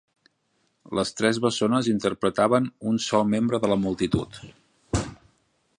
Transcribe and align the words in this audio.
Les 0.99 1.11
tres 1.19 1.39
bessones 1.43 1.89
interpretaven 1.91 2.69
un 2.93 2.99
sol 3.09 3.29
membre 3.35 3.61
de 3.67 3.69
la 3.73 3.79
multitud. 3.83 4.41